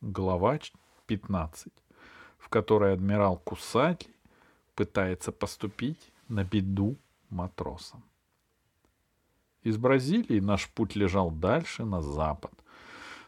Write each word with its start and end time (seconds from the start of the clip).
Глава 0.00 0.60
15, 1.06 1.72
в 2.38 2.48
которой 2.48 2.92
адмирал 2.92 3.36
Кусаки 3.36 4.10
пытается 4.76 5.32
поступить 5.32 6.12
на 6.28 6.44
беду 6.44 6.96
матросам. 7.30 8.04
Из 9.64 9.76
Бразилии 9.76 10.38
наш 10.38 10.68
путь 10.68 10.94
лежал 10.94 11.32
дальше, 11.32 11.84
на 11.84 12.00
запад. 12.00 12.52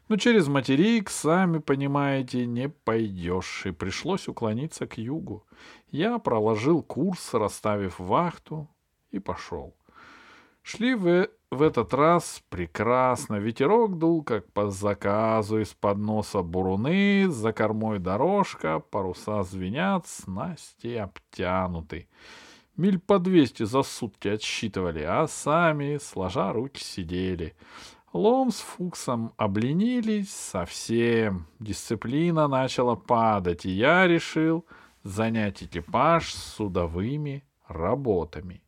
Но 0.09 0.17
через 0.17 0.46
материк, 0.46 1.11
сами 1.11 1.59
понимаете, 1.59 2.46
не 2.46 2.69
пойдешь, 2.69 3.66
и 3.66 3.73
пришлось 3.73 4.29
уклониться 4.29 4.87
к 4.87 4.96
югу. 4.96 5.45
Я 5.91 6.21
проложил 6.21 6.84
курс, 6.84 7.34
расставив 7.34 7.98
вахту, 7.98 8.68
и 9.11 9.18
пошел. 9.18 9.75
Шли 10.62 10.95
в, 10.95 11.30
в 11.51 11.62
этот 11.62 11.93
раз 11.95 12.43
прекрасно. 12.48 13.37
Ветерок 13.37 13.98
дул, 13.98 14.23
как 14.23 14.51
по 14.53 14.71
заказу, 14.71 15.61
из-под 15.61 15.98
носа 15.98 16.43
буруны, 16.43 17.29
за 17.29 17.52
кормой 17.52 17.98
дорожка, 17.98 18.80
паруса 18.80 19.43
звенят, 19.43 20.07
снасти 20.07 20.95
обтянуты. 20.95 22.09
Миль 22.77 22.98
по 22.98 23.19
двести 23.19 23.65
за 23.65 23.83
сутки 23.83 24.29
отсчитывали, 24.29 25.02
а 25.02 25.27
сами, 25.27 25.98
сложа 25.98 26.52
руки, 26.52 26.83
сидели. 26.83 27.55
Лом 28.12 28.51
с 28.51 28.60
Фуксом 28.60 29.32
обленились 29.37 30.32
совсем. 30.32 31.46
Дисциплина 31.59 32.48
начала 32.48 32.96
падать, 32.96 33.66
и 33.66 33.71
я 33.71 34.07
решил 34.07 34.65
занять 35.02 35.62
экипаж 35.62 36.32
судовыми 36.32 37.45
работами. 37.69 38.62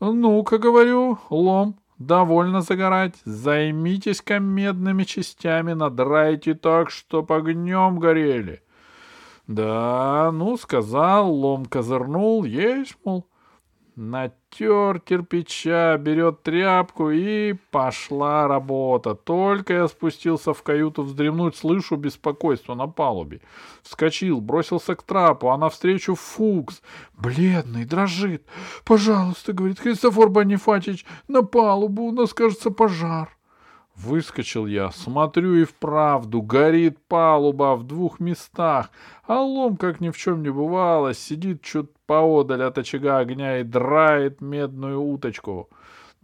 «Ну-ка,— 0.00 0.58
говорю,— 0.58 1.18
лом, 1.30 1.78
довольно 1.98 2.60
загорать. 2.60 3.14
Займитесь-ка 3.24 4.38
медными 4.38 5.04
частями, 5.04 5.72
надрайте 5.72 6.54
так, 6.54 6.90
чтоб 6.90 7.30
огнем 7.32 7.98
горели». 7.98 8.62
«Да, 9.46 10.30
ну,— 10.32 10.56
сказал, 10.58 11.30
лом 11.30 11.66
козырнул,— 11.66 12.44
есть, 12.44 12.96
мол, 13.04 13.26
Натер 13.96 14.98
кирпича, 15.00 15.96
берет 15.98 16.42
тряпку 16.42 17.10
и 17.10 17.52
пошла 17.70 18.48
работа. 18.48 19.14
Только 19.14 19.74
я 19.74 19.88
спустился 19.88 20.52
в 20.52 20.62
каюту 20.64 21.02
вздремнуть, 21.02 21.54
слышу 21.54 21.94
беспокойство 21.94 22.74
на 22.74 22.88
палубе. 22.88 23.40
Вскочил, 23.82 24.40
бросился 24.40 24.96
к 24.96 25.02
трапу, 25.04 25.50
а 25.50 25.58
навстречу 25.58 26.16
Фукс. 26.16 26.82
Бледный, 27.12 27.84
дрожит. 27.84 28.44
«Пожалуйста,— 28.84 29.52
говорит 29.54 29.78
Христофор 29.78 30.28
Бонифатич,— 30.28 31.06
на 31.28 31.42
палубу, 31.42 32.02
у 32.04 32.12
нас, 32.12 32.34
кажется, 32.34 32.70
пожар». 32.70 33.33
Выскочил 33.96 34.66
я, 34.66 34.90
смотрю 34.90 35.54
и 35.54 35.64
вправду, 35.64 36.42
горит 36.42 36.98
палуба 37.06 37.76
в 37.76 37.84
двух 37.84 38.18
местах, 38.18 38.90
а 39.22 39.40
лом, 39.40 39.76
как 39.76 40.00
ни 40.00 40.10
в 40.10 40.16
чем 40.16 40.42
не 40.42 40.50
бывало, 40.50 41.14
сидит 41.14 41.62
чуть 41.62 41.90
поодаль 42.06 42.64
от 42.64 42.76
очага 42.76 43.18
огня 43.18 43.60
и 43.60 43.62
драет 43.62 44.40
медную 44.40 45.00
уточку. 45.00 45.70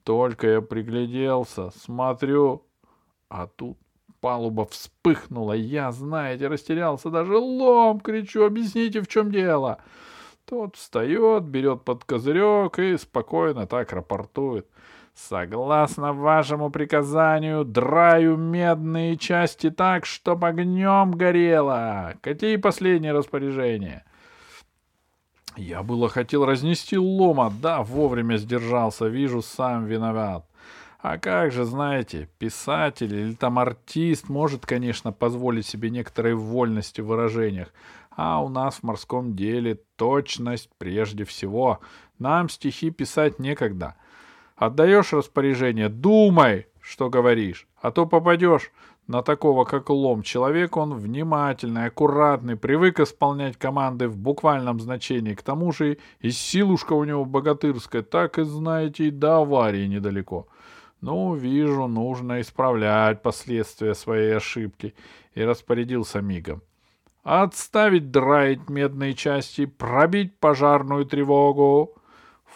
Только 0.03 0.49
я 0.49 0.61
пригляделся, 0.63 1.71
смотрю, 1.71 2.67
а 3.29 3.47
тут 3.47 3.79
палуба 4.21 4.67
вспыхнула. 4.67 5.53
Я, 5.53 5.93
знаете, 5.93 6.49
растерялся, 6.49 7.09
даже 7.09 7.37
лом 7.37 8.01
кричу, 8.01 8.45
объясните, 8.45 9.01
в 9.01 9.07
чем 9.07 9.31
дело. 9.31 9.79
Тот 10.45 10.75
встает, 10.75 11.45
берет 11.45 11.85
под 11.85 12.03
козырек 12.03 12.81
и 12.81 12.97
спокойно 12.97 13.69
так 13.69 13.93
рапортует— 13.93 14.67
Согласно 15.15 16.13
вашему 16.13 16.71
приказанию, 16.71 17.65
драю 17.65 18.37
медные 18.37 19.17
части 19.17 19.71
так, 19.71 20.07
чтоб 20.07 20.45
огнем 20.45 21.13
горело. 21.13 22.15
Какие 22.21 22.57
последние 22.57 23.13
распоряжения? 23.13 24.05
Я 25.57 25.83
было 25.83 26.09
хотел 26.09 26.47
разнести 26.47 26.97
лома, 26.97 27.53
да, 27.61 27.83
вовремя 27.83 28.37
сдержался, 28.37 29.07
вижу, 29.09 29.43
сам 29.43 29.87
виноват. 29.87 30.47
А 31.01 31.19
как 31.19 31.51
же, 31.51 31.65
знаете, 31.65 32.29
писатель 32.39 33.15
или 33.15 33.35
там 33.35 33.59
артист 33.59 34.29
может, 34.29 34.65
конечно, 34.65 35.13
позволить 35.13 35.67
себе 35.67 35.91
некоторые 35.91 36.35
вольности 36.35 37.01
в 37.01 37.07
выражениях, 37.07 37.69
а 38.11 38.43
у 38.43 38.49
нас 38.49 38.77
в 38.77 38.83
морском 38.85 39.35
деле 39.35 39.81
точность 39.97 40.71
прежде 40.79 41.25
всего. 41.25 41.81
Нам 42.19 42.49
стихи 42.49 42.91
писать 42.91 43.39
некогда— 43.39 43.97
Отдаешь 44.61 45.15
распоряжение, 45.15 45.89
думай, 45.89 46.67
что 46.83 47.09
говоришь, 47.09 47.67
а 47.81 47.91
то 47.91 48.05
попадешь 48.05 48.71
на 49.07 49.23
такого, 49.23 49.65
как 49.65 49.89
лом. 49.89 50.23
Человек 50.23 50.77
он 50.77 50.93
внимательный, 50.93 51.87
аккуратный, 51.87 52.57
привык 52.57 53.01
исполнять 53.01 53.57
команды 53.57 54.07
в 54.07 54.19
буквальном 54.19 54.79
значении. 54.79 55.33
К 55.33 55.41
тому 55.41 55.73
же 55.73 55.97
и 56.21 56.31
силушка 56.31 56.93
у 56.93 57.05
него 57.05 57.25
богатырская, 57.25 58.03
так 58.03 58.39
и 58.39 58.43
знаете, 58.43 59.07
и 59.07 59.11
до 59.11 59.39
аварии 59.39 59.87
недалеко. 59.87 60.47
Ну, 61.01 61.35
вижу, 61.35 61.87
нужно 61.87 62.43
исправлять 62.43 63.23
последствия 63.23 63.95
своей 63.95 64.37
ошибки. 64.37 64.95
И 65.33 65.43
распорядился 65.43 66.21
мигом. 66.21 66.61
Отставить 67.23 68.11
драить 68.11 68.69
медные 68.69 69.15
части, 69.15 69.65
пробить 69.65 70.39
пожарную 70.39 71.07
тревогу. 71.07 71.95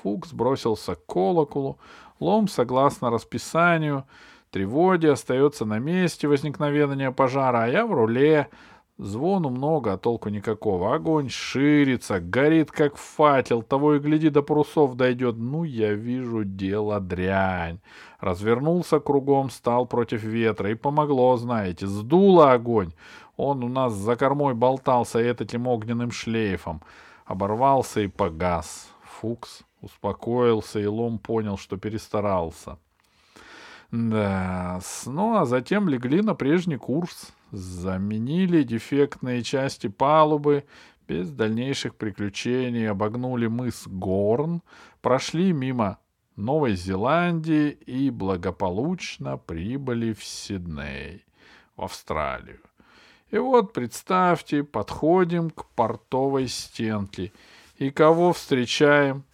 Фукс 0.05 0.35
бросился 0.35 0.97
к 0.97 1.07
колоколу. 1.07 1.79
Лом, 2.21 2.47
согласно 2.47 3.11
расписанию, 3.11 4.05
тревоги 4.51 5.07
остается 5.07 5.65
на 5.65 5.79
месте 5.79 6.29
возникновения 6.29 7.11
пожара, 7.11 7.65
а 7.65 7.69
я 7.69 7.87
в 7.87 7.93
руле. 7.93 8.49
Звону 8.99 9.49
много, 9.49 9.95
а 9.95 9.99
толку 9.99 10.29
никакого. 10.29 10.95
Огонь 10.95 11.29
ширится, 11.31 12.21
горит 12.21 12.71
как 12.71 12.97
факел, 12.97 13.63
того 13.63 13.95
и 13.95 13.99
гляди 13.99 14.29
до 14.29 14.43
парусов 14.43 14.95
дойдет. 14.95 15.37
Ну, 15.37 15.65
я 15.65 15.95
вижу, 15.95 16.45
дело 16.45 17.01
дрянь. 17.01 17.81
Развернулся 18.21 19.01
кругом, 19.01 19.51
стал 19.51 19.87
против 19.87 20.23
ветра, 20.23 20.71
и 20.71 20.75
помогло, 20.75 21.37
знаете, 21.39 21.87
сдуло 21.87 22.53
огонь. 22.53 22.93
Он 23.37 23.65
у 23.65 23.69
нас 23.69 23.95
за 23.95 24.17
кормой 24.17 24.55
болтался 24.55 25.19
этим 25.19 25.67
огненным 25.67 26.13
шлейфом. 26.13 26.83
Оборвался 27.25 28.03
и 28.03 28.07
погас. 28.07 28.91
Фукс 29.03 29.65
Успокоился, 29.85 30.81
и 30.81 30.87
Лом 30.87 31.19
понял, 31.19 31.59
что 31.59 31.77
перестарался. 31.77 32.79
Да, 33.91 34.81
ну 35.05 35.37
а 35.37 35.45
затем 35.45 35.91
легли 35.91 36.23
на 36.23 36.35
прежний 36.35 36.79
курс, 36.79 37.35
заменили 37.51 38.63
дефектные 38.63 39.43
части 39.43 39.89
палубы, 39.89 40.65
без 41.07 41.31
дальнейших 41.31 41.97
приключений 41.97 42.89
обогнули 42.89 43.47
мыс 43.47 43.87
Горн, 43.87 44.63
прошли 45.03 45.53
мимо 45.53 45.99
Новой 46.35 46.77
Зеландии 46.77 47.69
и 47.69 48.09
благополучно 48.09 49.37
прибыли 49.37 50.15
в 50.15 50.25
Сидней, 50.25 51.27
в 51.77 51.83
Австралию. 51.83 52.61
И 53.31 53.37
вот, 53.37 53.75
представьте, 53.75 54.65
подходим 54.65 55.51
к 55.51 55.67
портовой 55.75 56.49
стенке. 56.49 57.35
И 57.77 57.91
кого 57.91 58.33
встречаем? 58.33 59.25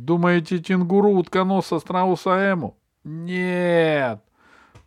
Думаете, 0.00 0.58
тингуру 0.58 1.10
утконоса 1.10 1.78
страуса 1.78 2.30
Эму? 2.30 2.74
Нет. 3.04 4.20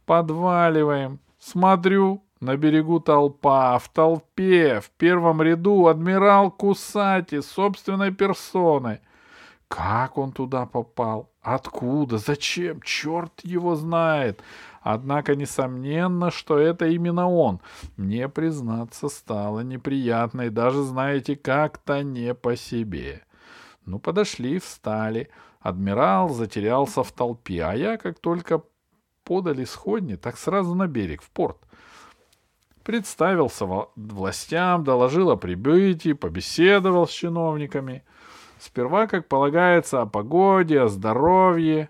Подваливаем. 0.08 1.20
Смотрю, 1.38 2.24
на 2.40 2.58
берегу 2.58 3.00
толпа, 3.00 3.78
в 3.78 3.90
толпе, 3.90 4.80
в 4.80 4.90
первом 4.90 5.42
ряду 5.44 5.86
адмирал 5.86 6.50
Кусати 6.50 7.42
собственной 7.42 8.12
персоной. 8.12 9.02
Как 9.68 10.18
он 10.18 10.32
туда 10.32 10.66
попал? 10.66 11.30
Откуда? 11.44 12.18
Зачем? 12.18 12.82
Черт 12.82 13.34
его 13.44 13.76
знает. 13.76 14.42
Однако, 14.82 15.36
несомненно, 15.36 16.32
что 16.32 16.58
это 16.58 16.88
именно 16.88 17.30
он. 17.30 17.60
Мне, 17.98 18.30
признаться, 18.30 19.10
стало 19.10 19.60
неприятно 19.60 20.42
и 20.42 20.50
даже, 20.50 20.82
знаете, 20.82 21.36
как-то 21.36 22.02
не 22.02 22.34
по 22.34 22.56
себе.— 22.56 23.22
ну, 23.86 24.00
подошли, 24.00 24.60
встали. 24.60 25.30
Адмирал 25.60 26.30
затерялся 26.30 27.04
в 27.04 27.12
толпе, 27.12 27.64
а 27.64 27.74
я, 27.74 27.98
как 27.98 28.20
только 28.20 28.64
подали 29.24 29.64
сходни, 29.64 30.16
так 30.16 30.38
сразу 30.38 30.76
на 30.76 30.88
берег, 30.88 31.22
в 31.22 31.30
порт. 31.30 31.58
Представился 32.84 33.66
властям, 33.96 34.84
доложил 34.84 35.32
о 35.32 35.38
прибытии, 35.38 36.14
побеседовал 36.14 37.08
с 37.08 37.12
чиновниками. 37.12 38.04
Сперва, 38.60 39.08
как 39.08 39.28
полагается, 39.28 40.02
о 40.02 40.06
погоде, 40.06 40.82
о 40.82 40.88
здоровье, 40.90 41.90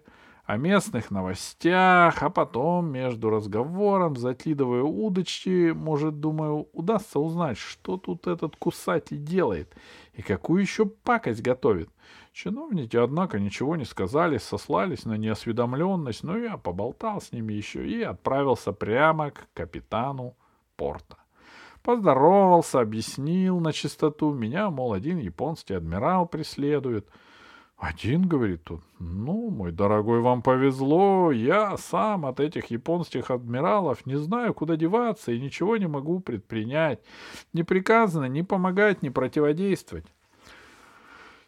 о 0.54 0.58
местных 0.58 1.10
новостях, 1.10 2.22
а 2.22 2.30
потом 2.30 2.92
между 2.92 3.30
разговором, 3.30 4.16
закидывая 4.16 4.84
удочки, 4.84 5.72
может, 5.72 6.20
думаю, 6.20 6.68
удастся 6.74 7.20
узнать, 7.20 7.58
что 7.58 7.98
тут 7.98 8.28
этот 8.28 8.56
кусатель 8.56 9.24
делает 9.24 9.76
и 10.14 10.22
какую 10.22 10.62
еще 10.62 10.86
пакость 10.86 11.42
готовит. 11.42 11.90
Чиновники, 12.34 12.96
однако, 12.96 13.40
ничего 13.40 13.76
не 13.76 13.86
сказали, 13.86 14.38
сослались 14.38 15.06
на 15.06 15.18
неосведомленность, 15.18 16.24
но 16.24 16.38
я 16.38 16.58
поболтал 16.58 17.20
с 17.20 17.32
ними 17.32 17.54
еще 17.54 17.88
и 17.88 18.02
отправился 18.02 18.74
прямо 18.74 19.32
к 19.32 19.48
капитану 19.54 20.36
порта. 20.76 21.18
Поздоровался, 21.82 22.80
объяснил 22.80 23.60
на 23.60 23.74
чистоту. 23.74 24.34
Меня, 24.34 24.70
мол, 24.70 24.94
один 24.94 25.18
японский 25.18 25.74
адмирал 25.74 26.28
преследует. 26.28 27.08
Один, 27.78 28.28
говорит 28.28 28.64
тут, 28.64 28.82
ну, 29.00 29.50
мой 29.50 29.72
дорогой, 29.72 30.22
вам 30.22 30.42
повезло, 30.42 31.32
я 31.32 31.76
сам 31.78 32.26
от 32.26 32.40
этих 32.40 32.68
японских 32.68 33.30
адмиралов 33.30 34.06
не 34.06 34.16
знаю, 34.16 34.54
куда 34.54 34.78
деваться 34.78 35.32
и 35.32 35.40
ничего 35.40 35.76
не 35.76 35.88
могу 35.88 36.20
предпринять. 36.20 37.02
Не 37.52 37.64
приказано 37.64 38.26
ни 38.26 38.42
помогать, 38.42 39.02
ни 39.02 39.10
противодействовать. 39.10 40.06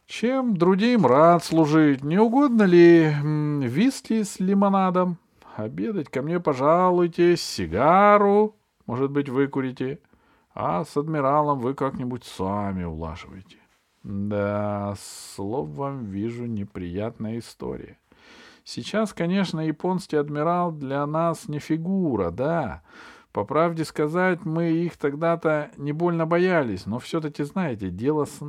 Чем 0.07 0.55
другим 0.55 1.05
рад 1.05 1.43
служить. 1.43 2.03
Не 2.03 2.19
угодно 2.19 2.63
ли 2.63 3.11
виски 3.67 4.21
с 4.23 4.39
лимонадом? 4.39 5.17
Обедать 5.55 6.09
ко 6.09 6.21
мне 6.21 6.39
пожалуйте, 6.39 7.37
сигару, 7.37 8.55
может 8.85 9.09
быть, 9.09 9.29
выкурите, 9.29 9.99
а 10.53 10.83
с 10.83 10.97
адмиралом 10.97 11.59
вы 11.59 11.73
как-нибудь 11.73 12.25
сами 12.25 12.83
улаживаете. 12.83 13.57
Да, 14.05 14.93
словом, 14.99 16.05
вижу 16.05 16.45
неприятная 16.45 17.39
история. 17.39 17.97
Сейчас, 18.63 19.13
конечно, 19.13 19.59
японский 19.59 20.17
адмирал 20.17 20.71
для 20.71 21.03
нас 21.07 21.47
не 21.47 21.57
фигура, 21.57 22.29
да. 22.29 22.83
По 23.31 23.45
правде 23.45 23.83
сказать, 23.83 24.45
мы 24.45 24.69
их 24.69 24.97
тогда-то 24.97 25.71
не 25.77 25.91
больно 25.91 26.27
боялись, 26.27 26.85
но 26.85 26.99
все-таки, 26.99 27.41
знаете, 27.41 27.89
дело 27.89 28.25
с 28.25 28.41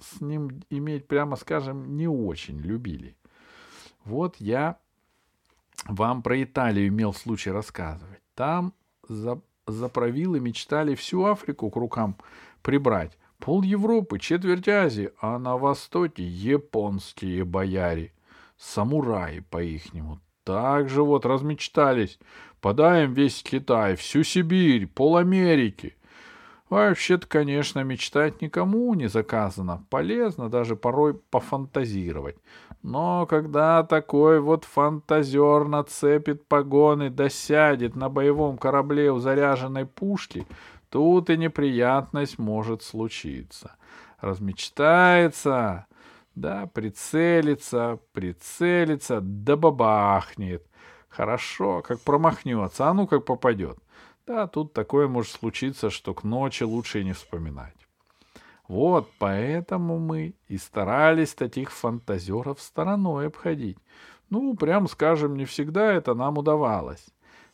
с 0.00 0.20
ним 0.20 0.62
иметь, 0.68 1.06
прямо 1.06 1.36
скажем, 1.36 1.96
не 1.96 2.08
очень 2.08 2.58
любили. 2.58 3.16
Вот 4.04 4.36
я 4.40 4.78
вам 5.86 6.22
про 6.22 6.42
Италию 6.42 6.88
имел 6.88 7.14
случай 7.14 7.50
рассказывать. 7.50 8.20
Там 8.34 8.74
за, 9.08 9.40
заправилы 9.66 10.40
мечтали 10.40 10.96
всю 10.96 11.24
Африку 11.24 11.70
к 11.70 11.76
рукам 11.76 12.16
прибрать. 12.62 13.16
Пол 13.38 13.62
Европы, 13.62 14.18
четверть 14.18 14.68
Азии, 14.68 15.10
а 15.20 15.38
на 15.38 15.56
востоке 15.56 16.24
японские 16.24 17.44
бояре, 17.44 18.12
самураи 18.56 19.40
по-ихнему. 19.40 20.20
Так 20.44 20.88
же 20.88 21.02
вот 21.02 21.26
размечтались. 21.26 22.18
Подаем 22.60 23.12
весь 23.12 23.42
Китай, 23.42 23.96
всю 23.96 24.22
Сибирь, 24.22 24.86
пол 24.86 25.16
Америки. 25.16 25.96
Вообще-то, 26.68 27.28
конечно, 27.28 27.84
мечтать 27.84 28.42
никому 28.42 28.92
не 28.94 29.08
заказано. 29.08 29.84
Полезно 29.88 30.48
даже 30.48 30.74
порой 30.74 31.14
пофантазировать. 31.14 32.36
Но 32.82 33.26
когда 33.26 33.82
такой 33.82 34.40
вот 34.40 34.64
фантазер 34.64 35.66
нацепит 35.66 36.46
погоны 36.46 37.10
да 37.10 37.28
сядет 37.28 37.96
на 37.96 38.08
боевом 38.08 38.58
корабле 38.58 39.10
у 39.12 39.18
заряженной 39.18 39.86
пушки, 39.86 40.46
тут 40.90 41.30
и 41.30 41.36
неприятность 41.36 42.38
может 42.38 42.82
случиться. 42.82 43.76
Размечтается, 44.20 45.86
да, 46.34 46.66
прицелится, 46.66 47.98
прицелится, 48.12 49.20
да 49.20 49.56
бабахнет. 49.56 50.66
Хорошо, 51.08 51.82
как 51.82 52.00
промахнется, 52.00 52.88
а 52.88 52.94
ну 52.94 53.06
как 53.06 53.24
попадет. 53.24 53.78
Да, 54.26 54.46
тут 54.46 54.72
такое 54.72 55.08
может 55.08 55.32
случиться, 55.32 55.88
что 55.88 56.12
к 56.14 56.24
ночи 56.24 56.64
лучше 56.64 57.00
и 57.00 57.04
не 57.04 57.12
вспоминать. 57.12 57.76
Вот 58.68 59.08
поэтому 59.18 59.98
мы 59.98 60.34
и 60.48 60.58
старались 60.58 61.34
таких 61.34 61.70
фантазеров 61.70 62.60
стороной 62.60 63.28
обходить. 63.28 63.78
Ну, 64.28 64.54
прям 64.56 64.88
скажем, 64.88 65.36
не 65.36 65.44
всегда 65.44 65.92
это 65.92 66.14
нам 66.14 66.38
удавалось. 66.38 67.06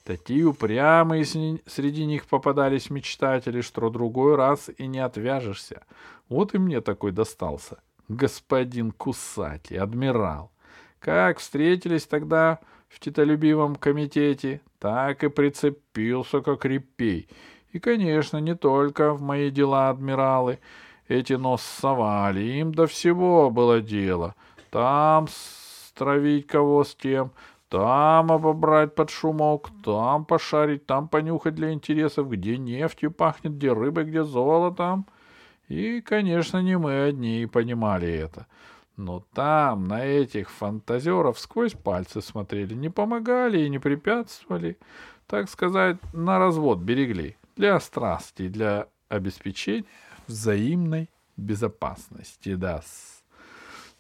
Такие 0.04 0.44
упрямые 0.44 1.24
среди 1.24 2.04
них 2.04 2.26
попадались 2.26 2.90
мечтатели, 2.90 3.60
что 3.60 3.88
другой 3.88 4.34
раз 4.34 4.68
и 4.76 4.86
не 4.86 4.98
отвяжешься. 4.98 5.84
Вот 6.28 6.54
и 6.54 6.58
мне 6.58 6.80
такой 6.80 7.12
достался. 7.12 7.78
Господин 8.08 8.90
Кусати, 8.90 9.74
адмирал. 9.74 10.50
Как 10.98 11.38
встретились 11.38 12.06
тогда 12.06 12.58
в 12.88 12.98
титолюбивом 12.98 13.76
комитете, 13.76 14.60
так 14.78 15.22
и 15.22 15.28
прицепился, 15.28 16.40
как 16.40 16.64
репей. 16.64 17.28
И, 17.70 17.78
конечно, 17.78 18.38
не 18.38 18.56
только 18.56 19.14
в 19.14 19.22
мои 19.22 19.50
дела 19.50 19.88
адмиралы 19.88 20.58
эти 21.08 21.34
нос 21.34 21.62
совали, 21.62 22.40
им 22.40 22.74
до 22.74 22.86
всего 22.86 23.50
было 23.50 23.80
дело. 23.80 24.34
Там 24.70 25.28
стравить 25.28 26.46
кого 26.46 26.84
с 26.84 26.94
тем, 26.94 27.30
там 27.72 28.30
обобрать 28.30 28.94
под 28.94 29.08
шумок, 29.08 29.70
там 29.82 30.26
пошарить, 30.26 30.84
там 30.84 31.08
понюхать 31.08 31.54
для 31.54 31.72
интересов, 31.72 32.28
где 32.28 32.58
нефтью 32.58 33.10
пахнет, 33.10 33.56
где 33.56 33.72
рыбой, 33.72 34.04
где 34.04 34.24
золотом. 34.24 35.06
И, 35.68 36.02
конечно, 36.02 36.58
не 36.58 36.76
мы 36.76 37.04
одни 37.04 37.48
понимали 37.50 38.12
это. 38.12 38.46
Но 38.98 39.24
там, 39.32 39.88
на 39.88 40.04
этих 40.04 40.50
фантазеров, 40.50 41.38
сквозь 41.38 41.72
пальцы 41.72 42.20
смотрели, 42.20 42.74
не 42.74 42.90
помогали 42.90 43.62
и 43.62 43.70
не 43.70 43.78
препятствовали, 43.78 44.76
так 45.26 45.48
сказать, 45.48 45.96
на 46.12 46.38
развод 46.38 46.80
берегли, 46.80 47.38
для 47.56 47.80
страсти, 47.80 48.48
для 48.48 48.88
обеспечения 49.08 49.86
взаимной 50.26 51.08
безопасности, 51.38 52.54
да. 52.54 52.82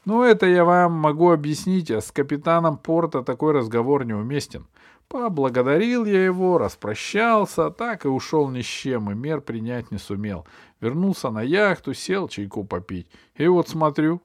Ну, 0.04 0.22
это 0.24 0.46
я 0.46 0.64
вам 0.64 0.92
могу 0.92 1.30
объяснить, 1.30 1.90
а 1.90 2.00
с 2.00 2.10
капитаном 2.10 2.76
порта 2.76 3.22
такой 3.22 3.52
разговор 3.52 4.04
неуместен. 4.04 4.66
Поблагодарил 5.06 6.04
я 6.06 6.24
его, 6.24 6.58
распрощался, 6.58 7.70
так 7.70 8.04
и 8.04 8.08
ушел 8.08 8.48
ни 8.48 8.62
с 8.62 8.66
чем, 8.66 9.10
и 9.10 9.14
мер 9.14 9.40
принять 9.40 9.90
не 9.90 9.98
сумел. 9.98 10.46
Вернулся 10.80 11.30
на 11.30 11.42
яхту, 11.42 11.94
сел 11.94 12.28
чайку 12.28 12.64
попить. 12.64 13.08
И 13.36 13.46
вот 13.46 13.68
смотрю, 13.68 14.22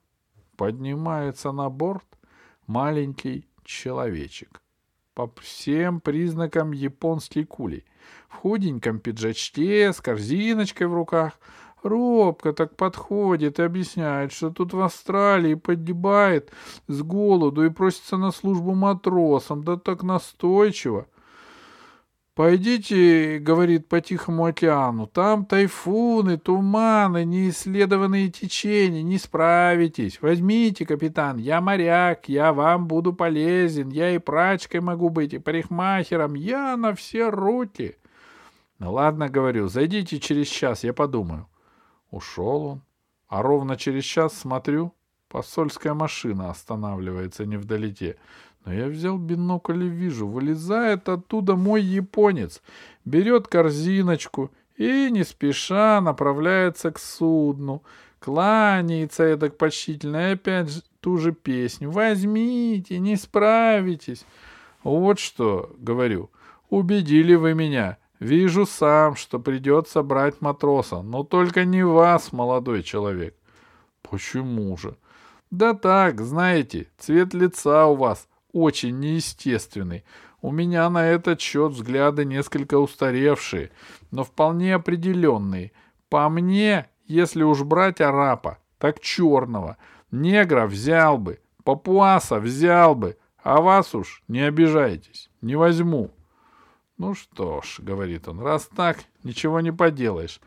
поднимается 0.55 1.51
на 1.51 1.69
борт 1.69 2.05
маленький 2.65 3.47
человечек. 3.63 4.61
По 5.13 5.31
всем 5.41 5.99
признакам 5.99 6.71
японский 6.71 7.43
кулей. 7.43 7.85
В 8.29 8.35
худеньком 8.35 8.99
пиджачке, 8.99 9.91
с 9.91 9.99
корзиночкой 9.99 10.87
в 10.87 10.93
руках. 10.93 11.39
Робко 11.83 12.53
так 12.53 12.75
подходит 12.75 13.59
и 13.59 13.63
объясняет, 13.63 14.31
что 14.31 14.49
тут 14.49 14.73
в 14.73 14.81
Австралии 14.81 15.53
погибает 15.53 16.51
с 16.87 17.01
голоду 17.01 17.63
и 17.63 17.69
просится 17.69 18.17
на 18.17 18.31
службу 18.31 18.73
матросом, 18.73 19.63
да 19.63 19.77
так 19.77 20.03
настойчиво. 20.03 21.07
Пойдите, 22.37 23.39
говорит, 23.39 23.87
по 23.87 23.99
Тихому 23.99 24.45
океану, 24.45 25.07
там 25.07 25.43
тайфуны, 25.43 26.37
туманы, 26.37 27.25
неисследованные 27.25 28.29
течения, 28.29 29.01
не 29.01 29.17
справитесь. 29.17 30.21
Возьмите, 30.21 30.85
капитан, 30.85 31.37
я 31.37 31.61
моряк, 31.61 32.29
я 32.29 32.53
вам 32.53 32.87
буду 32.87 33.11
полезен, 33.11 33.89
я 33.89 34.11
и 34.11 34.19
прачкой 34.19 34.81
могу 34.81 35.09
быть, 35.09 35.33
и 35.33 35.39
парикмахером, 35.39 36.35
я 36.35 36.77
на 36.77 36.93
все 36.93 37.29
руки. 37.29 37.97
Ну 38.77 38.93
ладно, 38.93 39.29
говорю, 39.29 39.67
зайдите 39.67 40.19
через 40.19 40.45
час, 40.45 40.83
я 40.83 40.93
подумаю. 40.93 41.47
Ушел 42.11 42.65
он, 42.65 42.81
а 43.27 43.41
ровно 43.41 43.77
через 43.77 44.03
час 44.03 44.33
смотрю, 44.33 44.93
посольская 45.27 45.93
машина 45.93 46.49
останавливается 46.49 47.45
невдалеке. 47.45 48.17
Но 48.65 48.73
я 48.73 48.87
взял 48.87 49.17
бинокль 49.17 49.85
и 49.85 49.89
вижу, 49.89 50.27
вылезает 50.27 51.07
оттуда 51.09 51.55
мой 51.55 51.81
японец, 51.81 52.61
берет 53.05 53.47
корзиночку 53.47 54.51
и 54.75 55.09
не 55.09 55.23
спеша 55.23 56.01
направляется 56.01 56.91
к 56.91 56.99
судну, 56.99 57.83
кланяется 58.19 59.23
эдак 59.23 59.57
почтительно 59.57 60.29
и 60.29 60.33
опять 60.33 60.69
же 60.69 60.81
ту 60.99 61.17
же 61.17 61.31
песню. 61.31 61.89
«Возьмите, 61.91 62.99
не 62.99 63.15
справитесь». 63.15 64.25
Вот 64.83 65.19
что, 65.19 65.75
говорю, 65.79 66.29
убедили 66.69 67.35
вы 67.35 67.53
меня. 67.53 67.97
Вижу 68.19 68.65
сам, 68.65 69.15
что 69.15 69.39
придется 69.39 70.01
брать 70.01 70.41
матроса, 70.41 71.01
но 71.01 71.23
только 71.23 71.65
не 71.65 71.85
вас, 71.85 72.31
молодой 72.31 72.81
человек. 72.81 73.35
Почему 74.01 74.75
же? 74.77 74.97
Да 75.51 75.73
так, 75.73 76.21
знаете, 76.21 76.87
цвет 76.97 77.33
лица 77.33 77.85
у 77.85 77.95
вас 77.95 78.27
очень 78.51 78.99
неестественный. 78.99 80.03
У 80.41 80.51
меня 80.51 80.89
на 80.89 81.05
этот 81.07 81.41
счет 81.41 81.73
взгляды 81.73 82.25
несколько 82.25 82.79
устаревшие, 82.79 83.71
но 84.11 84.23
вполне 84.23 84.75
определенные. 84.75 85.71
По 86.09 86.27
мне, 86.29 86.87
если 87.05 87.43
уж 87.43 87.63
брать 87.63 88.01
арапа, 88.01 88.57
так 88.77 88.99
черного. 88.99 89.77
Негра 90.11 90.67
взял 90.67 91.17
бы, 91.17 91.39
папуаса 91.63 92.39
взял 92.39 92.95
бы, 92.95 93.17
а 93.43 93.61
вас 93.61 93.93
уж 93.93 94.23
не 94.27 94.41
обижайтесь, 94.41 95.29
не 95.41 95.55
возьму. 95.55 96.11
Ну 96.97 97.13
что 97.13 97.61
ж, 97.61 97.79
говорит 97.79 98.27
он, 98.27 98.41
раз 98.41 98.69
так, 98.75 98.99
ничего 99.23 99.59
не 99.61 99.71
поделаешь. 99.71 100.39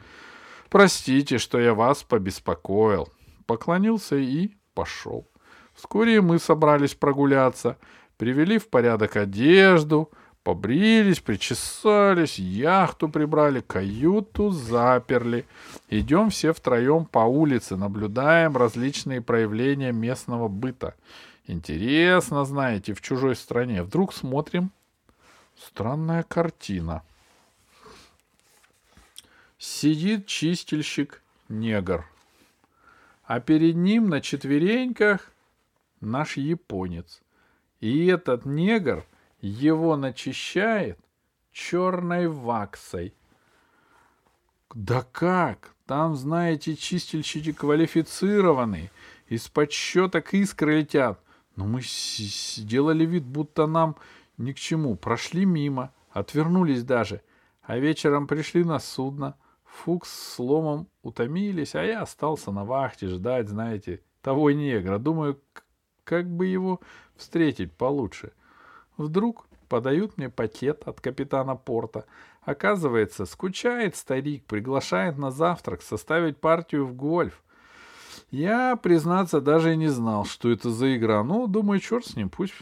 Простите, 0.68 1.38
что 1.38 1.60
я 1.60 1.74
вас 1.74 2.02
побеспокоил. 2.02 3.08
Поклонился 3.46 4.16
и 4.16 4.50
пошел. 4.74 5.28
Вскоре 5.74 6.20
мы 6.20 6.38
собрались 6.38 6.94
прогуляться, 6.94 7.76
привели 8.16 8.58
в 8.58 8.68
порядок 8.68 9.16
одежду, 9.16 10.10
Побрились, 10.42 11.20
причесались, 11.20 12.38
яхту 12.38 13.10
прибрали, 13.10 13.60
каюту 13.60 14.50
заперли. 14.50 15.44
Идем 15.90 16.30
все 16.30 16.54
втроем 16.54 17.04
по 17.04 17.18
улице, 17.18 17.76
наблюдаем 17.76 18.56
различные 18.56 19.20
проявления 19.20 19.92
местного 19.92 20.48
быта. 20.48 20.94
Интересно, 21.46 22.46
знаете, 22.46 22.94
в 22.94 23.02
чужой 23.02 23.36
стране. 23.36 23.82
Вдруг 23.82 24.14
смотрим. 24.14 24.72
Странная 25.60 26.22
картина. 26.22 27.02
Сидит 29.58 30.26
чистильщик 30.26 31.22
негр, 31.50 32.06
а 33.24 33.40
перед 33.40 33.76
ним 33.76 34.08
на 34.08 34.22
четвереньках 34.22 35.30
наш 36.00 36.38
японец. 36.38 37.20
И 37.80 38.06
этот 38.06 38.46
негр 38.46 39.04
его 39.42 39.96
начищает 39.96 40.98
черной 41.52 42.26
ваксой. 42.26 43.12
Да 44.74 45.02
как? 45.12 45.74
Там, 45.84 46.14
знаете, 46.14 46.74
чистильщики 46.74 47.52
квалифицированные. 47.52 48.90
Из-под 49.28 49.72
щеток 49.72 50.32
искры 50.32 50.80
летят. 50.80 51.20
Но 51.56 51.66
мы 51.66 51.82
сделали 51.82 53.04
вид, 53.04 53.24
будто 53.24 53.66
нам 53.66 53.96
ни 54.40 54.52
к 54.52 54.56
чему. 54.56 54.96
Прошли 54.96 55.44
мимо, 55.44 55.92
отвернулись 56.10 56.82
даже. 56.82 57.22
А 57.62 57.78
вечером 57.78 58.26
пришли 58.26 58.64
на 58.64 58.78
судно. 58.78 59.36
Фукс 59.64 60.10
с 60.10 60.38
Ломом 60.38 60.88
утомились, 61.02 61.74
а 61.74 61.84
я 61.84 62.02
остался 62.02 62.50
на 62.50 62.64
вахте 62.64 63.06
ждать, 63.06 63.48
знаете, 63.48 64.02
того 64.22 64.50
негра. 64.50 64.98
Думаю, 64.98 65.40
как 66.04 66.28
бы 66.28 66.46
его 66.46 66.80
встретить 67.16 67.72
получше. 67.72 68.32
Вдруг 68.96 69.46
подают 69.68 70.18
мне 70.18 70.28
пакет 70.28 70.82
от 70.86 71.00
капитана 71.00 71.54
порта. 71.54 72.04
Оказывается, 72.42 73.26
скучает 73.26 73.94
старик, 73.94 74.44
приглашает 74.46 75.18
на 75.18 75.30
завтрак 75.30 75.82
составить 75.82 76.38
партию 76.38 76.86
в 76.86 76.94
гольф. 76.94 77.42
Я, 78.30 78.76
признаться, 78.76 79.40
даже 79.40 79.74
и 79.74 79.76
не 79.76 79.88
знал, 79.88 80.24
что 80.24 80.50
это 80.50 80.70
за 80.70 80.96
игра. 80.96 81.22
Ну, 81.22 81.46
думаю, 81.46 81.78
черт 81.80 82.06
с 82.06 82.16
ним, 82.16 82.30
пусть 82.30 82.54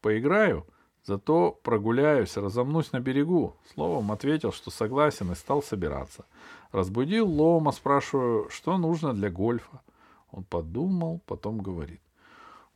поиграю. 0.00 0.66
Зато 1.06 1.56
прогуляюсь, 1.62 2.36
разомнусь 2.36 2.90
на 2.90 2.98
берегу. 2.98 3.54
Словом, 3.72 4.10
ответил, 4.10 4.50
что 4.50 4.72
согласен 4.72 5.30
и 5.30 5.36
стал 5.36 5.62
собираться. 5.62 6.24
Разбудил 6.72 7.28
Лома, 7.28 7.70
спрашиваю, 7.70 8.48
что 8.50 8.76
нужно 8.76 9.14
для 9.14 9.30
гольфа. 9.30 9.80
Он 10.32 10.42
подумал, 10.42 11.20
потом 11.26 11.58
говорит. 11.58 12.00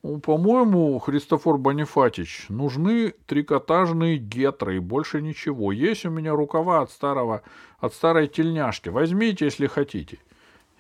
Ну, 0.05 0.21
по-моему, 0.21 0.97
Христофор 1.01 1.59
Бонифатич, 1.59 2.47
нужны 2.49 3.15
трикотажные 3.27 4.17
гетры 4.17 4.77
и 4.77 4.79
больше 4.79 5.21
ничего. 5.21 5.73
Есть 5.73 6.07
у 6.07 6.11
меня 6.11 6.33
рукава 6.33 6.83
от 6.83 6.93
старого, 6.93 7.43
от 7.81 7.95
старой 7.95 8.29
тельняшки. 8.29 8.91
Возьмите, 8.91 9.47
если 9.47 9.67
хотите. 9.67 10.19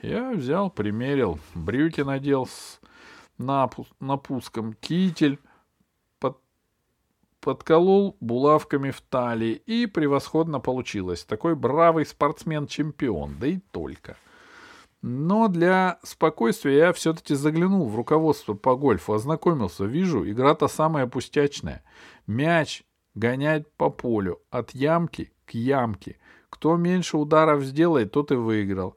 Я 0.02 0.30
взял, 0.30 0.70
примерил, 0.70 1.40
брюки 1.54 2.00
надел 2.02 2.46
с 2.46 2.80
напуском, 3.38 4.74
китель, 4.80 5.40
подколол 7.40 8.16
булавками 8.20 8.90
в 8.90 9.00
талии, 9.00 9.52
и 9.66 9.86
превосходно 9.86 10.60
получилось. 10.60 11.24
Такой 11.24 11.54
бравый 11.54 12.06
спортсмен-чемпион, 12.06 13.36
да 13.38 13.46
и 13.46 13.58
только— 13.70 14.16
но 15.02 15.48
для 15.48 15.98
спокойствия 16.02 16.76
я 16.76 16.92
все-таки 16.92 17.34
заглянул 17.34 17.88
в 17.88 17.96
руководство 17.96 18.52
по 18.52 18.76
гольфу, 18.76 19.14
ознакомился. 19.14 19.84
Вижу, 19.84 20.28
игра-то 20.28 20.68
самая 20.68 21.06
пустячная. 21.06 21.82
Мяч 22.26 22.82
гонять 23.14 23.70
по 23.76 23.88
полю, 23.88 24.40
от 24.50 24.74
ямки 24.74 25.32
к 25.46 25.54
ямке. 25.54 26.18
Кто 26.50 26.76
меньше 26.76 27.16
ударов 27.16 27.64
сделает, 27.64 28.12
тот 28.12 28.30
и 28.30 28.34
выиграл. 28.34 28.94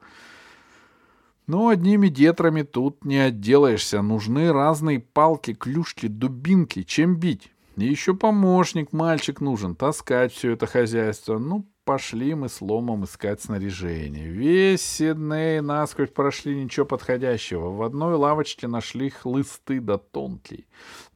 Но 1.46 1.68
одними 1.68 2.08
детрами 2.08 2.62
тут 2.62 3.04
не 3.04 3.18
отделаешься. 3.18 4.02
Нужны 4.02 4.52
разные 4.52 5.00
палки, 5.00 5.54
клюшки, 5.54 6.06
дубинки. 6.06 6.82
Чем 6.82 7.16
бить? 7.16 7.53
И 7.76 7.86
еще 7.86 8.14
помощник, 8.14 8.92
мальчик 8.92 9.40
нужен, 9.40 9.74
таскать 9.74 10.32
все 10.32 10.52
это 10.52 10.66
хозяйство. 10.66 11.38
Ну, 11.38 11.66
пошли 11.84 12.34
мы 12.34 12.48
с 12.48 12.60
ломом 12.60 13.04
искать 13.04 13.42
снаряжение. 13.42 14.28
Весь 14.28 14.82
Сидней 14.82 15.60
насквозь 15.60 16.10
прошли 16.10 16.54
ничего 16.62 16.86
подходящего. 16.86 17.70
В 17.70 17.82
одной 17.82 18.14
лавочке 18.14 18.68
нашли 18.68 19.10
хлысты 19.10 19.80
да 19.80 19.98
тонкий. 19.98 20.66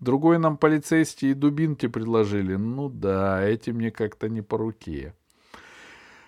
Другой 0.00 0.38
нам 0.38 0.56
полицейские 0.56 1.34
дубинки 1.34 1.86
предложили. 1.86 2.56
Ну 2.56 2.88
да, 2.88 3.40
эти 3.42 3.70
мне 3.70 3.92
как-то 3.92 4.28
не 4.28 4.42
по 4.42 4.58
руке. 4.58 5.14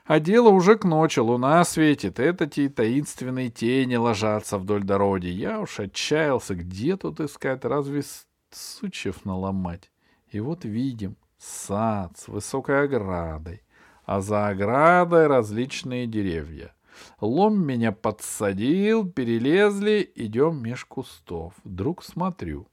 А 0.05 0.19
дело 0.19 0.49
уже 0.49 0.77
к 0.77 0.85
ночи, 0.85 1.21
луна 1.21 1.63
светит, 1.65 2.19
это 2.19 2.49
те 2.49 2.69
таинственные 2.69 3.49
тени 3.49 3.95
ложатся 3.95 4.59
вдоль 4.59 4.83
дороги. 4.83 5.29
Я 5.29 5.61
уж 5.61 5.79
отчаялся, 5.79 6.57
где 6.57 6.97
тут 6.97 7.21
искать, 7.21 7.65
разве 7.65 8.03
сучьев 8.51 9.25
наломать? 9.25 9.91
И 10.31 10.41
вот 10.41 10.65
видим 10.65 11.17
сад 11.39 12.19
с 12.19 12.29
высокой 12.29 12.85
оградой 12.85 13.63
а 14.11 14.21
за 14.21 14.49
оградой 14.49 15.29
различные 15.29 16.09
деревья. 16.09 16.75
Лом 17.21 17.65
меня 17.65 17.93
подсадил, 17.93 19.09
перелезли, 19.09 20.11
идем 20.17 20.61
меж 20.61 20.85
кустов. 20.85 21.55
Вдруг 21.63 22.03
смотрю. 22.03 22.67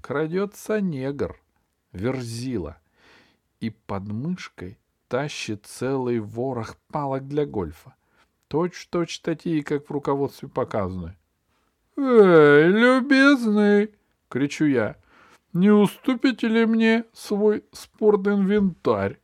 Крадется 0.00 0.80
негр, 0.80 1.40
верзила, 1.92 2.78
и 3.60 3.70
под 3.70 4.08
мышкой 4.08 4.76
тащит 5.06 5.66
целый 5.66 6.18
ворох 6.18 6.76
палок 6.90 7.28
для 7.28 7.46
гольфа. 7.46 7.94
Точь-точь 8.48 9.20
такие, 9.20 9.62
как 9.62 9.86
в 9.86 9.92
руководстве 9.92 10.48
показаны. 10.48 11.16
«Эй, 11.96 12.66
любезный!»— 12.66 13.94
кричу 14.28 14.64
я. 14.64 14.96
«Не 15.52 15.70
уступите 15.70 16.48
ли 16.48 16.64
мне 16.66 17.04
свой 17.12 17.64
спортинвентарь? 17.72 19.18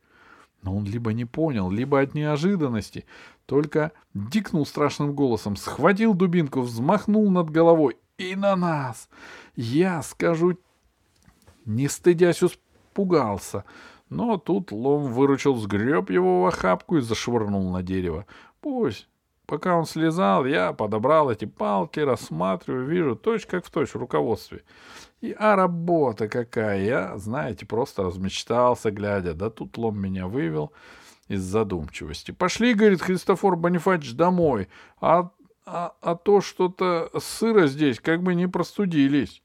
Но 0.61 0.75
он 0.75 0.85
либо 0.85 1.13
не 1.13 1.25
понял, 1.25 1.71
либо 1.71 2.01
от 2.01 2.13
неожиданности, 2.13 3.05
только 3.45 3.93
дикнул 4.13 4.65
страшным 4.65 5.13
голосом, 5.13 5.55
схватил 5.55 6.13
дубинку, 6.13 6.61
взмахнул 6.61 7.29
над 7.31 7.49
головой 7.49 7.97
и 8.17 8.35
на 8.35 8.55
нас. 8.55 9.07
Я, 9.55 10.01
скажу, 10.01 10.57
не 11.65 11.87
стыдясь, 11.87 12.43
испугался. 12.43 13.63
Но 14.09 14.37
тут 14.37 14.71
лом 14.71 15.11
выручил, 15.11 15.55
сгреб 15.55 16.09
его 16.09 16.41
в 16.41 16.47
охапку 16.47 16.97
и 16.97 17.01
зашвырнул 17.01 17.71
на 17.71 17.83
дерево. 17.83 18.25
Пусть. 18.61 19.07
Пока 19.47 19.77
он 19.77 19.85
слезал, 19.85 20.45
я 20.45 20.73
подобрал 20.73 21.31
эти 21.31 21.45
палки, 21.45 22.01
рассматриваю, 22.01 22.85
вижу, 22.85 23.15
точь 23.15 23.45
как 23.45 23.65
в 23.65 23.71
точь 23.71 23.93
в 23.93 23.97
руководстве. 23.97 24.63
И, 25.21 25.33
а 25.39 25.55
работа 25.55 26.27
какая! 26.27 26.83
Я, 26.83 27.17
знаете, 27.17 27.65
просто 27.65 28.03
размечтался, 28.03 28.91
глядя. 28.91 29.33
Да 29.33 29.49
тут 29.49 29.77
лом 29.77 29.99
меня 29.99 30.27
вывел 30.27 30.73
из 31.29 31.41
задумчивости. 31.43 32.31
Пошли, 32.31 32.73
говорит 32.73 33.01
Христофор 33.01 33.55
Бонифатич, 33.55 34.15
домой. 34.15 34.67
А, 34.99 35.31
а, 35.65 35.93
а 36.01 36.15
то 36.15 36.41
что-то 36.41 37.09
сыро 37.17 37.67
здесь, 37.67 38.01
как 38.01 38.23
бы 38.23 38.35
не 38.35 38.47
простудились. 38.47 39.41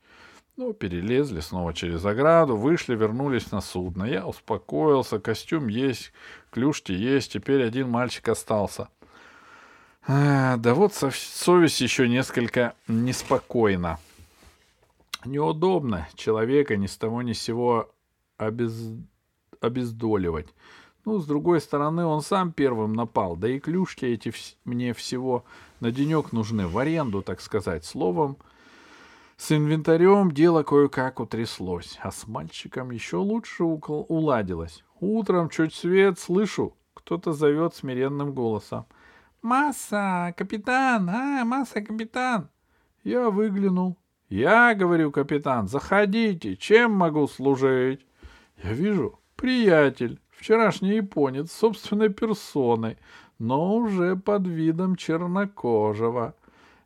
Ну, 0.56 0.72
перелезли 0.72 1.38
снова 1.38 1.74
через 1.74 2.04
ограду, 2.04 2.56
вышли, 2.56 2.96
вернулись 2.96 3.52
на 3.52 3.60
судно. 3.60 4.02
Я 4.02 4.26
успокоился, 4.26 5.20
костюм 5.20 5.68
есть, 5.68 6.12
клюшки 6.50 6.90
есть, 6.90 7.32
теперь 7.32 7.62
один 7.62 7.88
мальчик 7.88 8.28
остался. 8.28 8.88
А, 10.06 10.56
да 10.56 10.74
вот 10.74 10.94
совесть 10.94 11.80
еще 11.80 12.08
несколько 12.08 12.74
неспокойна. 12.88 13.98
Неудобно 15.24 16.08
человека 16.14 16.76
ни 16.76 16.86
с 16.86 16.96
того 16.96 17.22
ни 17.22 17.32
с 17.32 17.40
сего 17.40 17.88
обез... 18.36 18.74
обездоливать. 19.60 20.48
Ну, 21.04 21.18
с 21.18 21.26
другой 21.26 21.60
стороны, 21.60 22.04
он 22.04 22.22
сам 22.22 22.52
первым 22.52 22.94
напал, 22.94 23.36
да 23.36 23.48
и 23.48 23.58
клюшки 23.58 24.04
эти 24.04 24.30
вс... 24.30 24.56
мне 24.64 24.92
всего 24.92 25.44
на 25.80 25.90
денек 25.90 26.32
нужны, 26.32 26.66
в 26.66 26.78
аренду, 26.78 27.22
так 27.22 27.40
сказать. 27.40 27.84
Словом, 27.84 28.36
с 29.36 29.50
инвентарем 29.50 30.30
дело 30.30 30.62
кое-как 30.62 31.18
утряслось, 31.18 31.98
а 32.02 32.12
с 32.12 32.26
мальчиком 32.26 32.90
еще 32.90 33.16
лучше 33.16 33.64
укл... 33.64 34.04
уладилось. 34.08 34.84
Утром 35.00 35.48
чуть 35.48 35.74
свет 35.74 36.18
слышу, 36.18 36.76
кто-то 36.94 37.32
зовет 37.32 37.74
смиренным 37.74 38.32
голосом. 38.32 38.86
«Масса, 39.42 40.32
капитан! 40.36 41.10
А, 41.10 41.44
масса, 41.44 41.82
капитан!» 41.82 42.48
Я 43.02 43.28
выглянул. 43.28 43.98
«Я,— 44.28 44.74
говорю, 44.76 45.10
капитан,— 45.10 45.66
заходите, 45.68 46.56
чем 46.56 46.92
могу 46.92 47.26
служить?» 47.26 48.06
Я 48.62 48.72
вижу, 48.72 49.18
приятель, 49.34 50.20
вчерашний 50.30 50.94
японец, 50.96 51.50
собственной 51.50 52.08
персоной, 52.10 52.98
но 53.40 53.74
уже 53.74 54.14
под 54.14 54.46
видом 54.46 54.94
чернокожего. 54.94 56.36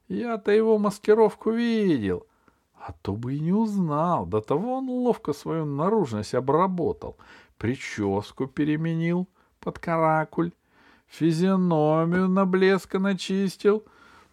Я-то 0.08 0.50
его 0.50 0.78
маскировку 0.78 1.50
видел, 1.50 2.26
а 2.74 2.92
то 3.02 3.12
бы 3.12 3.34
и 3.34 3.40
не 3.40 3.52
узнал. 3.52 4.24
До 4.24 4.40
того 4.40 4.78
он 4.78 4.88
ловко 4.88 5.34
свою 5.34 5.66
наружность 5.66 6.34
обработал. 6.34 7.18
прическу 7.58 8.46
переменил 8.46 9.28
под 9.60 9.78
каракуль, 9.78 10.52
физиономию 11.08 12.28
на 12.28 12.46
блеско 12.46 12.98
начистил, 12.98 13.84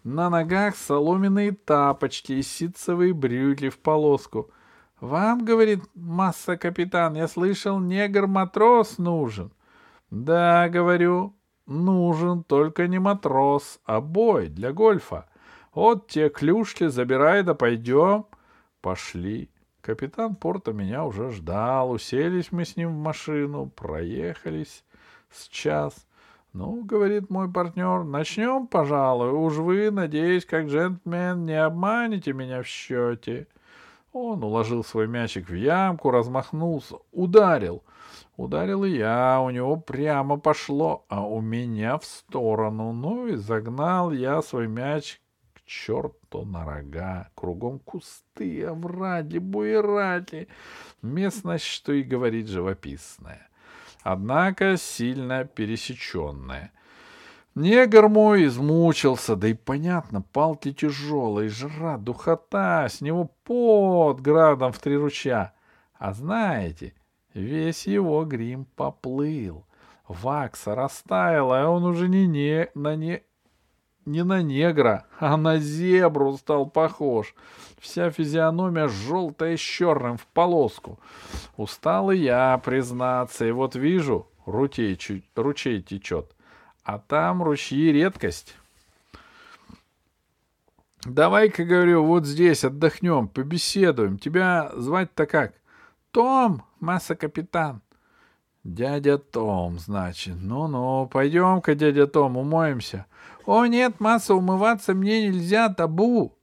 на 0.03 0.29
ногах 0.29 0.75
соломенные 0.75 1.51
тапочки 1.51 2.33
и 2.33 2.41
ситцевые 2.41 3.13
брюки 3.13 3.69
в 3.69 3.79
полоску. 3.79 4.51
«Вам,— 4.99 5.43
говорит 5.45 5.83
масса 5.95 6.57
капитан,— 6.57 7.13
я 7.15 7.27
слышал, 7.27 7.79
негр-матрос 7.79 8.97
нужен». 8.97 9.51
«Да,— 10.09 10.69
говорю,— 10.69 11.35
нужен 11.65 12.43
только 12.43 12.87
не 12.87 12.99
матрос, 12.99 13.79
а 13.85 13.99
бой 14.01 14.47
для 14.47 14.71
гольфа. 14.71 15.27
Вот 15.73 16.07
те 16.07 16.29
клюшки 16.29 16.87
забирай 16.87 17.43
да 17.43 17.53
пойдем». 17.53 18.25
Пошли. 18.81 19.49
Капитан 19.81 20.35
Порта 20.35 20.71
меня 20.71 21.03
уже 21.03 21.29
ждал. 21.31 21.91
Уселись 21.91 22.51
мы 22.51 22.63
с 22.63 22.77
ним 22.77 22.89
в 22.89 22.97
машину, 22.97 23.69
проехались 23.69 24.83
с 25.29 25.47
час. 25.47 26.05
Ну, 26.53 26.83
говорит 26.83 27.31
мой 27.31 27.51
партнер, 27.51 28.03
начнем, 28.03 28.67
пожалуй. 28.67 29.31
Уж 29.31 29.55
вы, 29.55 29.89
надеюсь, 29.89 30.45
как 30.45 30.67
джентльмен, 30.67 31.45
не 31.45 31.59
обманете 31.59 32.31
меня 32.31 32.61
в 32.61 32.67
счете. 32.67 33.47
Он 34.11 34.43
уложил 34.43 34.83
свой 34.83 35.07
мячик 35.07 35.49
в 35.49 35.55
ямку, 35.55 36.11
размахнулся, 36.11 36.97
ударил. 37.11 37.81
Ударил 38.37 38.83
и 38.83 38.91
я, 38.91 39.41
у 39.41 39.49
него 39.49 39.77
прямо 39.77 40.37
пошло, 40.37 41.05
а 41.09 41.25
у 41.25 41.41
меня 41.41 41.97
в 41.97 42.05
сторону. 42.05 42.93
Ну 42.93 43.25
и 43.25 43.35
загнал 43.35 44.11
я 44.11 44.43
свой 44.43 44.67
мяч 44.67 45.19
к 45.55 45.63
черту 45.65 46.45
на 46.45 46.65
рога. 46.65 47.31
Кругом 47.33 47.79
кусты, 47.79 48.63
овраги, 48.63 49.39
буерати. 49.39 50.47
Местность, 51.01 51.65
что 51.65 51.93
и 51.93 52.03
говорить, 52.03 52.47
живописная. 52.47 53.49
Однако 54.03 54.77
сильно 54.77 55.45
пересеченная— 55.45 56.71
Негр 57.55 58.09
мой 58.09 58.45
измучился, 58.45 59.35
да 59.35 59.49
и 59.49 59.53
понятно, 59.53 60.23
палки 60.23 60.73
тяжелые, 60.73 61.49
жра, 61.49 61.97
духота, 61.99 62.89
с 62.89 62.99
него 62.99 63.29
под 63.43 64.21
градом 64.21 64.71
в 64.71 64.79
три 64.79 64.97
ручья. 64.97 65.53
А 65.93 66.13
знаете, 66.13 66.95
весь 67.35 67.85
его 67.85 68.25
грим 68.25 68.65
поплыл, 68.75 69.67
вакса 70.07 70.73
растаяла, 70.73 71.61
и 71.61 71.65
он 71.65 71.83
уже 71.83 72.09
не, 72.09 72.25
не, 72.25 72.69
на 72.73 72.95
не, 72.95 73.21
не 74.05 74.23
на 74.23 74.41
негра, 74.41 75.05
а 75.19 75.37
на 75.37 75.57
зебру 75.57 76.37
стал 76.37 76.65
похож. 76.65 77.35
Вся 77.79 78.11
физиономия 78.11 78.87
желтая 78.87 79.57
с 79.57 79.59
черным 79.59 80.17
в 80.17 80.25
полоску. 80.27 80.99
Устал 81.57 82.11
и 82.11 82.17
я, 82.17 82.59
признаться, 82.63 83.45
и 83.45 83.51
вот 83.51 83.75
вижу, 83.75 84.27
ручей, 84.45 84.97
ручей 85.35 85.81
течет— 85.81 86.31
а 86.83 86.99
там 86.99 87.41
ручьи 87.41 87.91
редкость. 87.91 88.55
Давай-ка, 91.05 91.65
говорю, 91.65 92.03
вот 92.05 92.25
здесь 92.25 92.63
отдохнем, 92.63 93.27
побеседуем. 93.27 94.17
Тебя 94.17 94.71
звать-то 94.75 95.25
как? 95.25 95.53
Том, 96.11 96.63
масса-капитан. 96.79 97.81
Дядя 98.63 99.17
Том, 99.17 99.79
значит. 99.79 100.35
Ну-ну, 100.39 101.07
пойдем-ка, 101.07 101.75
дядя 101.75 102.07
Том, 102.07 102.37
умоемся. 102.37 103.05
О, 103.45 103.65
нет, 103.65 103.99
масса, 103.99 104.35
умываться 104.35 104.93
мне 104.93 105.27
нельзя, 105.27 105.69
табу. 105.69 106.37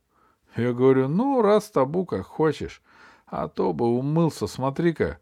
Я 0.57 0.73
говорю, 0.73 1.09
ну, 1.09 1.41
раз 1.43 1.71
табу, 1.71 2.05
как 2.05 2.27
хочешь. 2.27 2.83
А 3.27 3.49
то 3.49 3.73
бы 3.73 3.87
умылся, 3.87 4.47
смотри-ка, 4.47 5.19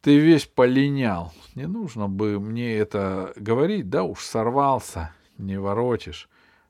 ты 0.00 0.18
весь 0.18 0.46
полинял. 0.46 1.32
Не 1.54 1.66
нужно 1.66 2.08
бы 2.08 2.40
мне 2.40 2.74
это 2.76 3.32
говорить, 3.36 3.90
да 3.90 4.02
уж 4.02 4.24
сорвался, 4.24 5.12
не 5.38 5.58
воротишь. 5.58 6.28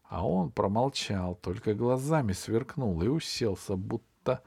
А 0.09 0.27
он 0.27 0.51
промолчал, 0.51 1.37
только 1.37 1.73
глазами 1.73 2.33
сверкнул 2.33 3.01
и 3.03 3.09
уселся, 3.09 3.77
будто 3.77 4.43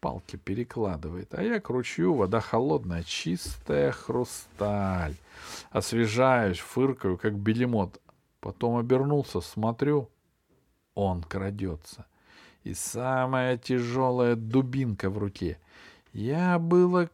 палки 0.00 0.36
перекладывает. 0.36 1.32
А 1.32 1.42
я 1.42 1.60
кручу, 1.60 2.12
вода 2.12 2.40
холодная, 2.40 3.02
чистая 3.02 3.92
хрусталь. 3.92 5.14
Освежаюсь, 5.70 6.58
фыркаю, 6.58 7.16
как 7.16 7.38
белемот. 7.38 8.00
Потом 8.46 8.76
обернулся, 8.76 9.40
смотрю, 9.40 10.08
он 10.94 11.24
крадется. 11.24 12.06
И 12.62 12.74
самая 12.74 13.58
тяжелая 13.58 14.36
дубинка 14.36 15.10
в 15.10 15.18
руке. 15.18 15.58
Я 16.12 16.60
было 16.60 17.10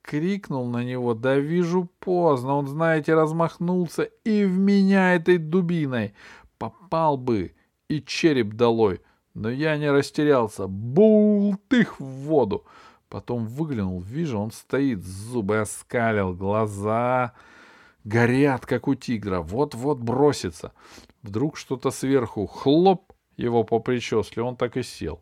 крикнул 0.00 0.66
на 0.66 0.82
него, 0.82 1.12
да 1.12 1.36
вижу 1.36 1.90
поздно, 2.00 2.54
он, 2.54 2.66
знаете, 2.66 3.12
размахнулся 3.12 4.04
и 4.24 4.46
в 4.46 4.56
меня 4.56 5.16
этой 5.16 5.36
дубиной. 5.36 6.14
Попал 6.56 7.18
бы 7.18 7.52
и 7.88 8.00
череп 8.00 8.54
долой, 8.54 9.02
но 9.34 9.50
я 9.50 9.76
не 9.76 9.90
растерялся. 9.90 10.66
Бултых 10.66 12.00
в 12.00 12.04
воду. 12.04 12.64
Потом 13.10 13.48
выглянул, 13.48 14.00
вижу, 14.00 14.38
он 14.38 14.50
стоит, 14.50 15.04
зубы 15.04 15.58
оскалил, 15.58 16.32
глаза 16.32 17.34
горят, 18.04 18.66
как 18.66 18.86
у 18.88 18.94
тигра, 18.94 19.40
вот-вот 19.40 19.98
бросится. 19.98 20.72
Вдруг 21.22 21.56
что-то 21.56 21.90
сверху, 21.90 22.46
хлоп, 22.46 23.12
его 23.36 23.64
по 23.64 23.80
причесле, 23.80 24.42
он 24.42 24.56
так 24.56 24.76
и 24.76 24.82
сел. 24.82 25.20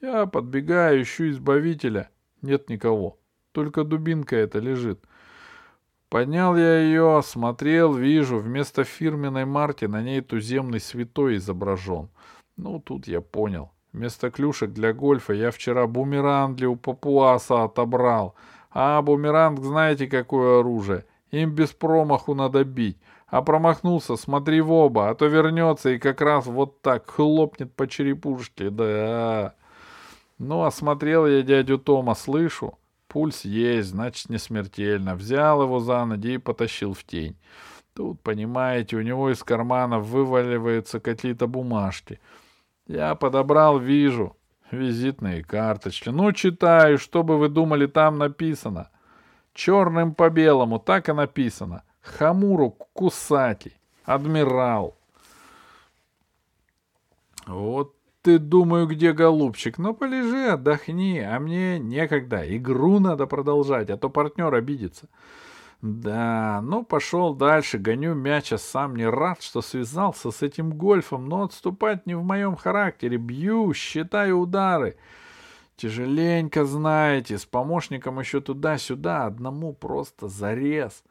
Я 0.00 0.26
подбегаю, 0.26 1.02
ищу 1.02 1.30
избавителя, 1.30 2.10
нет 2.42 2.68
никого. 2.68 3.18
Только 3.52 3.84
дубинка 3.84 4.36
эта 4.36 4.58
лежит. 4.58 5.04
Поднял 6.08 6.56
я 6.56 6.80
ее, 6.80 7.22
смотрел, 7.24 7.94
вижу, 7.94 8.38
вместо 8.38 8.84
фирменной 8.84 9.44
марки 9.44 9.84
на 9.84 10.02
ней 10.02 10.20
туземный 10.20 10.80
святой 10.80 11.36
изображен. 11.36 12.08
Ну, 12.56 12.80
тут 12.80 13.08
я 13.08 13.20
понял. 13.20 13.72
Вместо 13.92 14.30
клюшек 14.30 14.72
для 14.72 14.92
гольфа 14.92 15.32
я 15.32 15.50
вчера 15.50 15.86
бумеранг 15.86 16.56
для 16.56 16.68
у 16.68 16.76
папуаса 16.76 17.64
отобрал. 17.64 18.34
А 18.70 19.00
бумеранг 19.02 19.60
знаете, 19.60 20.06
какое 20.06 20.60
оружие? 20.60 21.04
Им 21.34 21.50
без 21.50 21.72
промаху 21.72 22.34
надо 22.34 22.64
бить. 22.64 22.98
А 23.26 23.42
промахнулся, 23.42 24.14
смотри 24.14 24.60
в 24.60 24.70
оба, 24.70 25.10
а 25.10 25.14
то 25.16 25.26
вернется 25.26 25.90
и 25.90 25.98
как 25.98 26.20
раз 26.20 26.46
вот 26.46 26.80
так 26.80 27.10
хлопнет 27.10 27.74
по 27.74 27.88
черепушке. 27.88 28.70
Да. 28.70 29.54
Ну, 30.38 30.62
осмотрел 30.62 31.26
я 31.26 31.42
дядю 31.42 31.78
Тома, 31.78 32.14
слышу. 32.14 32.78
Пульс 33.08 33.44
есть, 33.44 33.88
значит, 33.88 34.28
не 34.28 34.38
смертельно. 34.38 35.16
Взял 35.16 35.62
его 35.62 35.80
за 35.80 36.04
ноги 36.04 36.34
и 36.34 36.38
потащил 36.38 36.94
в 36.94 37.02
тень. 37.02 37.36
Тут, 37.94 38.20
понимаете, 38.22 38.96
у 38.96 39.02
него 39.02 39.30
из 39.30 39.42
карманов 39.42 40.06
вываливаются 40.06 41.00
какие-то 41.00 41.48
бумажки. 41.48 42.20
Я 42.86 43.16
подобрал, 43.16 43.80
вижу. 43.80 44.36
Визитные 44.70 45.42
карточки. 45.42 46.10
Ну, 46.10 46.30
читаю, 46.32 46.98
что 46.98 47.24
бы 47.24 47.38
вы 47.38 47.48
думали, 47.48 47.86
там 47.86 48.18
написано. 48.18 48.90
Черным 49.54 50.14
по 50.14 50.28
белому, 50.30 50.78
так 50.78 51.08
и 51.08 51.12
написано. 51.12 51.84
Хамуру 52.02 52.70
Кусаки, 52.92 53.72
адмирал. 54.04 54.96
Вот 57.46 57.94
ты, 58.22 58.38
думаю, 58.38 58.86
где 58.86 59.12
голубчик? 59.12 59.78
Ну, 59.78 59.94
полежи, 59.94 60.48
отдохни, 60.48 61.20
а 61.20 61.38
мне 61.38 61.78
некогда. 61.78 62.42
Игру 62.56 62.98
надо 62.98 63.26
продолжать, 63.26 63.90
а 63.90 63.96
то 63.96 64.10
партнер 64.10 64.52
обидится. 64.52 65.08
Да, 65.82 66.62
ну 66.62 66.82
пошел 66.82 67.34
дальше, 67.34 67.76
гоню 67.76 68.14
мяча, 68.14 68.56
сам 68.56 68.96
не 68.96 69.06
рад, 69.06 69.42
что 69.42 69.60
связался 69.60 70.30
с 70.30 70.40
этим 70.40 70.70
гольфом, 70.70 71.26
но 71.26 71.42
отступать 71.42 72.06
не 72.06 72.14
в 72.14 72.24
моем 72.24 72.56
характере. 72.56 73.18
Бью, 73.18 73.74
считаю 73.74 74.38
удары. 74.38 74.96
Тяжеленько, 75.76 76.64
знаете, 76.64 77.36
с 77.36 77.44
помощником 77.46 78.20
еще 78.20 78.40
туда-сюда, 78.40 79.26
одному 79.26 79.72
просто 79.72 80.28
зарез. 80.28 81.02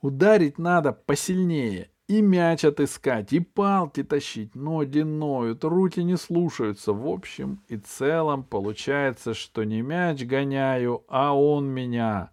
Ударить 0.00 0.58
надо 0.58 0.92
посильнее, 0.92 1.90
и 2.08 2.22
мяч 2.22 2.64
отыскать, 2.64 3.32
и 3.32 3.40
палки 3.40 4.02
тащить, 4.04 4.54
ноги 4.54 5.00
ноют, 5.00 5.64
руки 5.64 6.02
не 6.02 6.16
слушаются. 6.16 6.92
В 6.92 7.06
общем 7.08 7.62
и 7.68 7.76
целом 7.76 8.44
получается, 8.44 9.34
что 9.34 9.64
не 9.64 9.80
мяч 9.80 10.22
гоняю, 10.24 11.04
а 11.08 11.36
он 11.36 11.66
меня. 11.66 12.30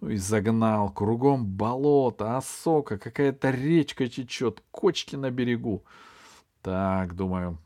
Ну 0.00 0.10
и 0.10 0.16
загнал, 0.16 0.90
кругом 0.90 1.44
болото, 1.44 2.36
осока, 2.36 2.98
какая-то 2.98 3.50
речка 3.50 4.08
течет, 4.08 4.62
кочки 4.70 5.16
на 5.16 5.30
берегу. 5.30 5.84
Так, 6.62 7.14
думаю, 7.14 7.58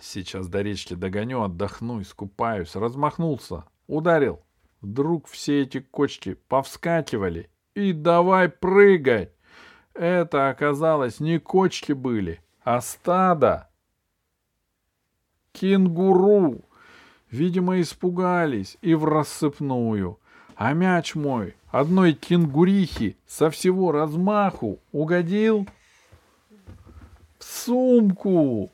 сейчас 0.00 0.48
до 0.48 0.62
речки 0.62 0.94
догоню, 0.94 1.42
отдохну, 1.42 2.00
искупаюсь. 2.00 2.76
Размахнулся, 2.76 3.64
ударил. 3.86 4.40
Вдруг 4.80 5.26
все 5.26 5.62
эти 5.62 5.80
кочки 5.80 6.34
повскакивали 6.48 7.50
и 7.74 7.92
давай 7.92 8.48
прыгать. 8.48 9.32
Это 9.94 10.48
оказалось 10.48 11.20
не 11.20 11.38
кочки 11.38 11.92
были, 11.92 12.40
а 12.62 12.80
стадо. 12.80 13.68
Кенгуру. 15.52 16.60
Видимо, 17.30 17.80
испугались 17.80 18.76
и 18.82 18.94
в 18.94 19.04
рассыпную. 19.04 20.18
А 20.54 20.72
мяч 20.72 21.14
мой 21.14 21.54
одной 21.70 22.12
кенгурихи 22.14 23.16
со 23.26 23.50
всего 23.50 23.92
размаху 23.92 24.78
угодил 24.92 25.66
в 27.38 27.44
сумку. 27.44 28.70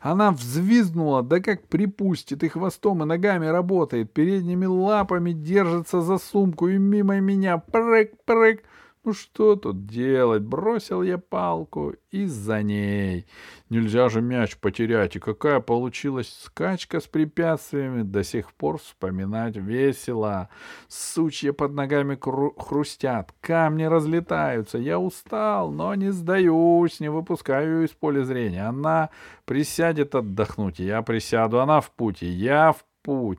Она 0.00 0.30
взвизгнула, 0.30 1.22
да 1.22 1.40
как 1.40 1.66
припустит, 1.66 2.44
и 2.44 2.48
хвостом, 2.48 3.02
и 3.02 3.06
ногами 3.06 3.46
работает, 3.46 4.12
передними 4.12 4.66
лапами 4.66 5.32
держится 5.32 6.00
за 6.02 6.18
сумку 6.18 6.68
и 6.68 6.78
мимо 6.78 7.18
меня 7.20 7.58
прыг-прыг. 7.58 8.62
Ну 9.08 9.14
что 9.14 9.56
тут 9.56 9.86
делать? 9.86 10.42
Бросил 10.42 11.02
я 11.02 11.16
палку 11.16 11.94
и 12.10 12.26
за 12.26 12.62
ней. 12.62 13.26
Нельзя 13.70 14.10
же 14.10 14.20
мяч 14.20 14.58
потерять. 14.58 15.16
И 15.16 15.18
какая 15.18 15.60
получилась 15.60 16.28
скачка 16.44 17.00
с 17.00 17.06
препятствиями, 17.06 18.02
до 18.02 18.22
сих 18.22 18.52
пор 18.52 18.76
вспоминать 18.76 19.56
весело. 19.56 20.50
Сучья 20.88 21.54
под 21.54 21.72
ногами 21.72 22.18
хрустят, 22.20 23.32
камни 23.40 23.84
разлетаются. 23.84 24.76
Я 24.76 24.98
устал, 24.98 25.70
но 25.70 25.94
не 25.94 26.10
сдаюсь, 26.10 27.00
не 27.00 27.08
выпускаю 27.08 27.78
ее 27.78 27.86
из 27.86 27.92
поля 27.92 28.24
зрения. 28.24 28.68
Она 28.68 29.08
присядет 29.46 30.14
отдохнуть, 30.14 30.80
я 30.80 31.00
присяду, 31.00 31.60
она 31.60 31.80
в 31.80 31.90
пути, 31.92 32.26
я 32.26 32.72
в 32.72 32.84
путь. 33.02 33.38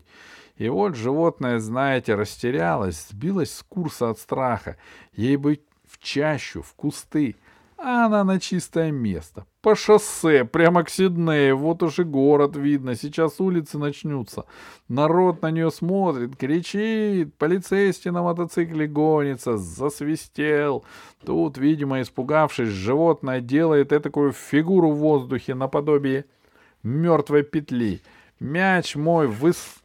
И 0.59 0.67
вот 0.67 0.95
животное, 0.95 1.59
знаете, 1.59 2.15
растерялось, 2.15 3.07
сбилось 3.09 3.53
с 3.53 3.63
курса 3.63 4.09
от 4.09 4.19
страха. 4.19 4.75
Ей 5.13 5.37
бы 5.37 5.61
в 5.87 5.97
чащу, 5.99 6.61
в 6.61 6.73
кусты, 6.73 7.37
а 7.77 8.07
она 8.07 8.25
на 8.25 8.41
чистое 8.41 8.91
место. 8.91 9.45
По 9.61 9.73
шоссе, 9.73 10.43
прямо 10.43 10.83
к 10.83 10.89
Сиднею, 10.89 11.57
вот 11.57 11.81
уж 11.81 11.99
и 11.99 12.03
город 12.03 12.57
видно, 12.57 12.95
сейчас 12.95 13.39
улицы 13.39 13.77
начнутся. 13.77 14.43
Народ 14.89 15.41
на 15.41 15.49
нее 15.49 15.71
смотрит, 15.71 16.35
кричит, 16.35 17.33
полицейский 17.35 18.11
на 18.11 18.21
мотоцикле 18.21 18.85
гонится, 18.85 19.55
засвистел. 19.55 20.83
Тут, 21.25 21.57
видимо, 21.57 22.01
испугавшись, 22.01 22.67
животное 22.67 23.39
делает 23.39 23.89
такую 23.89 24.33
фигуру 24.33 24.91
в 24.91 24.97
воздухе 24.97 25.55
наподобие 25.55 26.25
мертвой 26.83 27.43
петли. 27.43 28.01
Мяч 28.41 28.97
мой 28.97 29.27
выс 29.27 29.78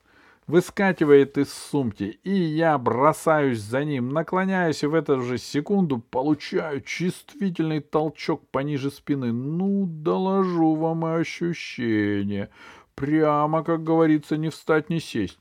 выскакивает 0.47 1.39
из 1.39 1.53
сумки, 1.53 2.19
и 2.23 2.33
я 2.33 2.77
бросаюсь 2.79 3.61
за 3.61 3.85
ним, 3.85 4.11
наклоняюсь 4.11 4.83
и 4.83 4.87
в 4.87 4.95
эту 4.95 5.23
же 5.23 5.39
секунду 5.39 5.99
получаю 5.99 6.81
чувствительный 6.83 7.81
толчок 7.81 8.47
пониже 8.49 8.91
спины. 8.91 9.33
Ну, 9.33 9.87
доложу 9.87 10.75
вам 10.75 11.05
ощущение. 11.05 12.51
Прямо, 12.95 13.65
как 13.65 13.83
говорится, 13.83 14.37
не 14.37 14.51
встать, 14.51 14.91
не 14.91 15.01
сесть. 15.01 15.39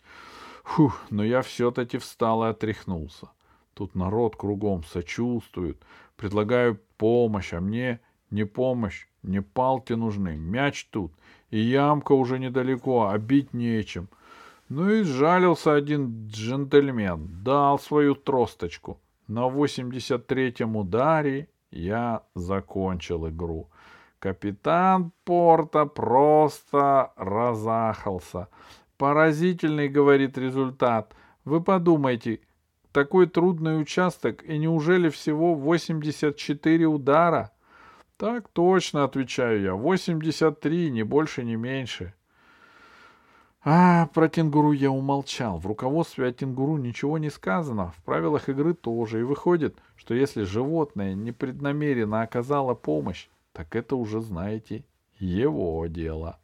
Фух, 0.63 1.01
но 1.09 1.23
я 1.23 1.41
все-таки 1.41 1.97
встал 1.97 2.45
и 2.45 2.49
отряхнулся. 2.49 3.29
Тут 3.73 3.95
народ 3.95 4.35
кругом 4.35 4.83
сочувствует, 4.85 5.81
предлагаю 6.15 6.79
помощь, 6.97 7.53
а 7.53 7.59
мне 7.59 7.99
не 8.29 8.45
помощь, 8.45 9.07
не 9.23 9.41
палки 9.41 9.93
нужны, 9.93 10.37
мяч 10.37 10.87
тут, 10.89 11.11
и 11.49 11.59
ямка 11.59 12.13
уже 12.13 12.39
недалеко, 12.39 13.07
а 13.07 13.17
бить 13.17 13.53
нечем— 13.53 14.07
ну 14.69 14.89
и 14.89 15.03
сжалился 15.03 15.73
один 15.73 16.27
джентльмен, 16.27 17.43
дал 17.43 17.79
свою 17.79 18.15
тросточку. 18.15 18.99
На 19.27 19.47
83-м 19.47 20.75
ударе 20.75 21.47
я 21.71 22.23
закончил 22.35 23.27
игру. 23.29 23.69
Капитан 24.19 25.11
Порта 25.25 25.85
просто 25.85 27.11
разахался. 27.15 28.47
Поразительный, 28.97 29.89
говорит 29.89 30.37
результат. 30.37 31.13
Вы 31.43 31.61
подумайте, 31.61 32.39
такой 32.93 33.27
трудный 33.27 33.81
участок, 33.81 34.43
и 34.43 34.57
неужели 34.57 35.09
всего 35.09 35.55
84 35.55 36.85
удара? 36.85 37.51
Так 38.17 38.47
точно, 38.49 39.03
отвечаю 39.03 39.61
я, 39.61 39.73
83, 39.73 40.91
ни 40.91 41.03
больше, 41.03 41.43
ни 41.43 41.55
меньше. 41.55 42.13
А, 43.65 44.07
про 44.07 44.27
кенгуру 44.27 44.73
я 44.73 44.91
умолчал. 44.91 45.57
В 45.57 45.65
руководстве 45.65 46.27
о 46.27 46.33
кенгуру 46.33 46.75
ничего 46.77 47.17
не 47.17 47.29
сказано, 47.29 47.93
в 47.97 48.03
правилах 48.03 48.49
игры 48.49 48.73
тоже. 48.73 49.21
И 49.21 49.23
выходит, 49.23 49.77
что 49.95 50.13
если 50.13 50.43
животное 50.43 51.13
непреднамеренно 51.13 52.23
оказало 52.23 52.73
помощь, 52.73 53.29
так 53.53 53.75
это 53.75 53.95
уже, 53.95 54.19
знаете, 54.19 54.83
его 55.17 55.87
дело. 55.87 56.39